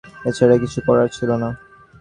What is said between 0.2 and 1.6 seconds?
এছাড়া কিছু করার ছিল না।